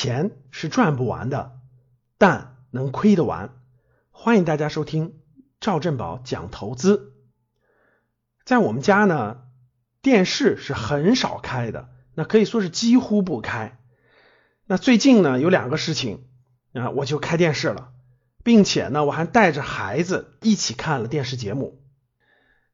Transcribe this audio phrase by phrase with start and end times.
[0.00, 1.58] 钱是赚不完的，
[2.16, 3.50] 但能亏得完。
[4.10, 5.18] 欢迎大家收听
[5.60, 7.12] 赵振宝讲投资。
[8.46, 9.42] 在我们家呢，
[10.00, 13.78] 电视是很少开的，那可以说是几乎不开。
[14.64, 16.24] 那最近呢，有两个事情
[16.72, 17.90] 啊，我就开电视了，
[18.42, 21.82] 并且呢，我还带着孩子一起看了电视节目。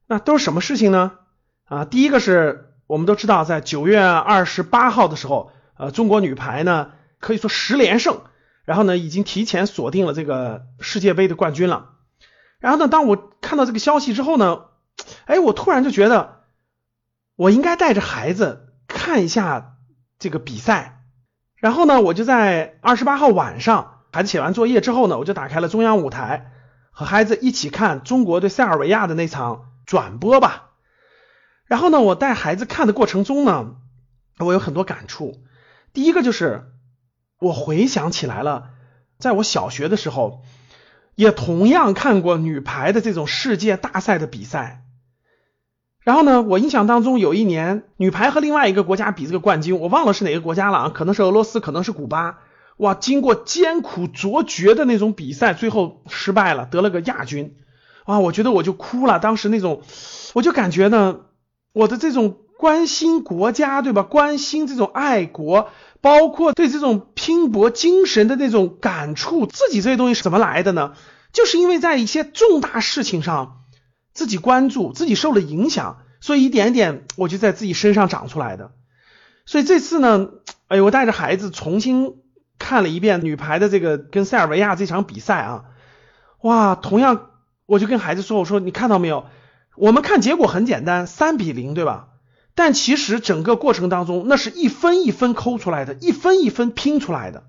[0.05, 1.11] 那都是什么事情呢？
[1.65, 8.21] 啊，第一个是我们都知道，在九月二十八号的时候，呃，中国女排呢可以说十连胜。
[8.65, 11.91] 然后呢，已经提前锁定了这个世界杯的冠军了。
[12.59, 14.65] 然后呢，当我看到这个消息之后呢，
[15.23, 16.41] 哎，我突然就觉得，
[17.37, 19.77] 我应该带着孩子看一下
[20.19, 21.05] 这个比赛。
[21.55, 26.51] 然后呢，我就在二十八号晚上，孩子写完作业之后呢，我就打开了中央舞台，
[26.91, 30.71] 和孩子一起看中国对塞尔维亚的那场转播吧。
[31.67, 33.75] 然后呢，我带孩子看的过程中呢，
[34.39, 35.41] 我有很多感触。
[35.93, 36.73] 第一个就是。
[37.39, 38.69] 我回想起来了，
[39.19, 40.41] 在我小学的时候，
[41.15, 44.83] 也同样看过女排的这种世界大赛的比赛。
[46.01, 52.39] 然后呢，我印象当中有一年女排和另外一个国家比这个冠军，我忘了是哪个国家了啊，可能是俄罗斯，可能是古巴。
[52.77, 57.57] 哇，经过艰苦卓绝的那种比赛，最后失败了，得了个亚军。
[58.05, 59.81] 啊，我觉得我就哭了，当时那种，
[60.33, 61.21] 我就感觉呢，
[61.73, 64.03] 我的这种关心国家，对吧？
[64.03, 65.69] 关心这种爱国。
[65.99, 70.93] 包括对这种拼搏精神的那种感触，自己这些东西是怎么来的呢？
[71.33, 73.63] 就是因为在一些重大事情上
[74.13, 78.71] 自己关注，自己受了影响，所以一点点我就在自己身上长出来的。
[79.47, 80.29] 所以这次呢，
[80.67, 82.13] 哎呦，我带着孩子重新
[82.59, 85.65] 看了一遍女排的这个跟塞尔维亚这场比赛啊，
[86.41, 87.31] 哇，同样
[87.65, 89.25] 我就跟孩子说，我说你看到没有？
[89.75, 92.09] 我们看结果很简单，三比零，对吧？
[92.57, 97.43] 但其实整个过程当中，那是一分一分抠出来的，一分一分拼出来的。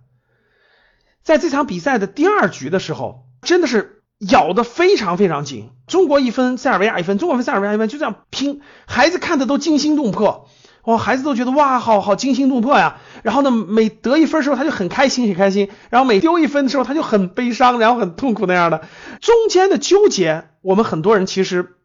[1.22, 5.70] 在这场比赛的第二局的时候，真的是咬得非常非常紧。
[5.86, 8.60] 中国一分，塞尔维亚一分，中国分，塞尔维亚一分，就这样拼。
[8.86, 10.50] 孩子看的都惊心动魄，
[10.84, 12.98] 哇，孩子都觉得哇，好好惊心动魄呀。
[13.22, 18.86] 然后呢，每得一分的时候他就很开心很开心，然后每丢一分的时候他就很悲伤，然后很痛苦那样的。
[19.22, 21.76] 中间的纠结，我们很多人其实。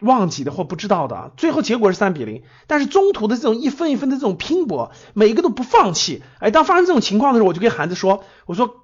[0.00, 2.42] 忘记的或不知道的，最后结果是三比零。
[2.66, 6.22] 但是中途的这种一分一分的这种拼搏，每一个都不放弃。
[6.38, 8.76] 哎，当发生这种情况的时候，我就跟孩子说：“我说，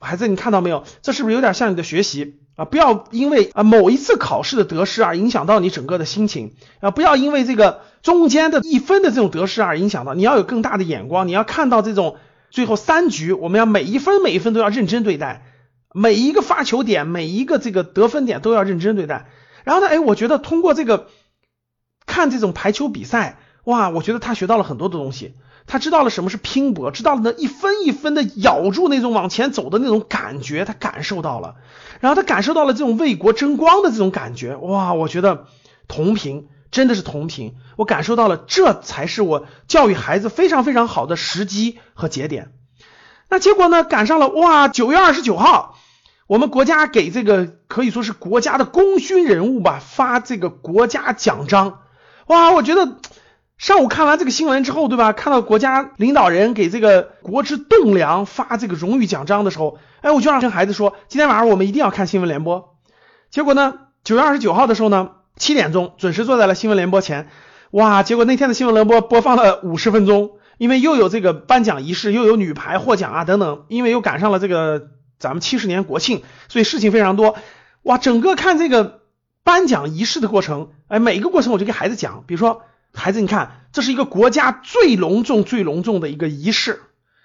[0.00, 0.84] 孩子，你看到没有？
[1.00, 2.64] 这是不是有点像你的学习啊？
[2.64, 6.90] 不要因为啊某一次考试的得失而影响到你整个的心情啊！
[6.90, 10.14] 不要因为这个中间的一分的这种得失而影响到。
[10.14, 12.16] 你要有更大的眼光，你要看到这种
[12.50, 15.44] 最后三局，我们要每一分每一分都要认真对待，
[15.94, 19.26] 每一个发球点，每一个这个得分点都要认真对待。”
[19.64, 19.88] 然后呢？
[19.88, 21.08] 哎，我觉得通过这个
[22.06, 25.34] 看这种排球比赛，哇，我觉得他学到了很多的东西。
[25.66, 31.54] 他知道了什么是拼搏，知道了那一分一分的咬住那种往前走的那种感觉，他感受到了。
[32.00, 35.46] 然后他感受到了这种为国争光的这种感觉，哇，我觉得
[35.88, 37.54] 同频真的是同频。
[37.76, 42.52] 我感受到了，这才是我教育孩子非常非常好的时机和节点。
[43.30, 43.82] 那结果呢？
[43.84, 45.78] 赶上了，哇，九月二十九号。
[46.26, 51.80] 我们国家给这个可以说是国家的功勋人物吧发这个国家奖章，
[52.26, 52.50] 哇！
[52.52, 52.96] 我觉得
[53.58, 55.12] 上午看完这个新闻之后，对吧？
[55.12, 62.74] 看到国家领导人给这个国之栋梁发这个荣誉奖章的时候，哎，我就让跟孩子说，今天晚上我们一定要看新闻联播。
[63.30, 67.28] 结果呢，九月二十九号的时候呢，七点钟准时坐在了新闻联播前，
[67.70, 68.02] 哇！
[68.02, 74.88] 结果那天的新闻联播播放了五十分钟，因为又有这个颁奖仪式，又有女排获奖啊等等，因为又赶上了这个。
[75.24, 77.34] 咱们七十年国庆，所以事情非常多。
[77.82, 79.00] 哇，整个看这个
[79.42, 82.60] 颁奖仪式的过程，哎，每一个过程我就给孩子讲，比如说，
[82.92, 86.82] 孩子你看，这是一个国家最隆重、最隆重的一个仪式，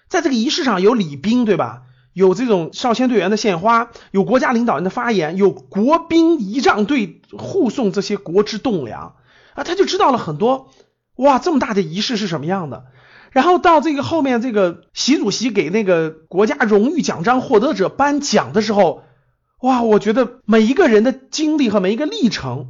[0.08, 1.82] 在这个仪式上有礼宾，对吧？
[2.14, 9.16] 有这种少先队员的献花，有国家领导人的发言，有国兵仪仗队护送这些国之栋梁
[9.56, 10.72] 啊，他就知道了很多。
[11.18, 12.86] 哇，这么大的仪式是什么样的？
[13.32, 19.04] 然后到这个后面，这个习主席给那个国家荣誉奖章获得者颁奖的时候，
[19.62, 22.68] 哇，我觉得每一个人的经历和每一个历程，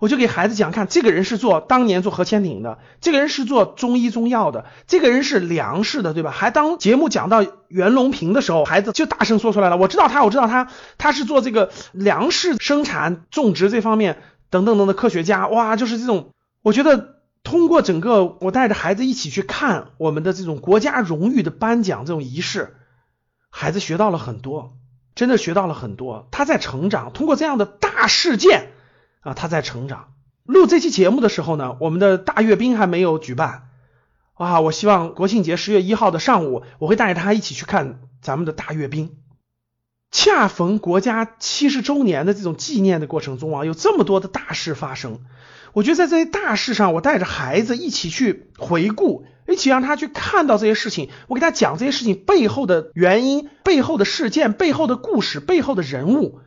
[0.00, 6.30] 我就给孩子讲，看这个人是做当年做核潜艇的，这个人是做中医中药的，这个人是粮食的，对吧？
[6.30, 10.68] 还当节目讲到袁隆平的时候，孩子就大声说出来了，我知道他，我知道他，
[10.98, 14.18] 他是做这个粮食生产种植这方面
[14.50, 16.30] 等等等的科学家，哇，就是这种，
[16.62, 17.11] 我觉得。
[17.52, 22.78] 通过整个，我带着孩子一起去看我们的这种国家荣誉的颁奖这种仪式，
[23.50, 24.78] 孩子学到了很多，
[25.14, 26.28] 真的学到了很多。
[26.30, 28.70] 他在成长，通过这样的大事件
[29.20, 30.14] 啊，他在成长。
[30.44, 33.68] 录这期节目的时候呢，我们的大阅兵还没有举办
[34.32, 39.14] 啊，我希望国庆节十月一号的上午，我会带着他一起去看咱们的大阅兵。
[40.12, 45.20] 恰逢国家七十周年的这种纪念的过程中啊，有这么多的大事发生。
[45.72, 56.40] 我觉得在这些大事上，我带着孩子一起去回顾，一起让他去看到这些事情，我给他讲这些事情背后的原因、背后的事件、背后的故事、背后的人物，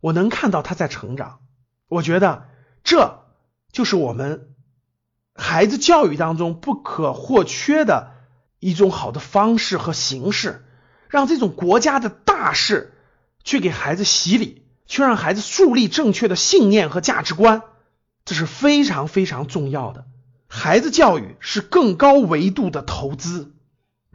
[0.00, 1.38] 我能看到他在成长。
[1.88, 2.48] 我觉得
[2.82, 3.20] 这
[3.70, 4.48] 就是我们
[5.32, 8.10] 孩子教育当中不可或缺的
[8.58, 10.64] 一种好的方式和形式，
[11.08, 12.94] 让这种国家的大事
[13.46, 17.62] 去给孩子洗礼，去让孩子树立正确的信念和价值观。
[18.24, 20.04] 这是非常非常重要的，
[20.48, 23.54] 孩子教育是更高维度的投资，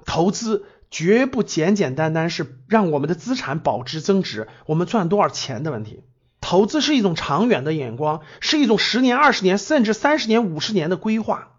[0.06, 6.04] 投资绝不简简单单是让我们的资产保值增值，我们赚多少钱的问题。
[6.42, 11.54] 投资是一种长远的眼光，是一种十年、二十年，甚至三十年、五十年的规划。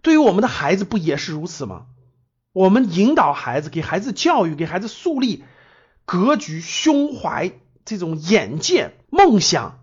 [0.00, 1.86] 对于我们的孩子不也是如此吗？
[2.52, 5.42] 我们引导孩子，给孩子教育，给孩子树立
[6.04, 7.52] 格局、胸怀、
[7.84, 9.80] 这种眼界、梦想。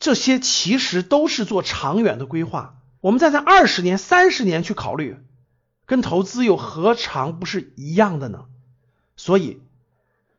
[0.00, 5.16] 这些其实都是做长远的规划，我们再在二十年、三十年去考虑，
[5.86, 8.44] 跟投资又何尝不是一样的呢？
[9.16, 9.62] 所以，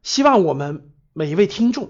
[0.03, 1.89] 希望我们每一位听众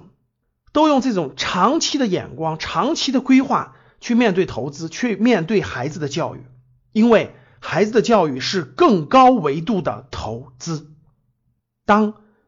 [0.71, 6.45] 都用这种长期的眼光、长期的规划去面对投资，去面对孩子的教育，
[6.93, 10.93] 因为孩子的教育是更高维度的投资。
[11.85, 12.13] 当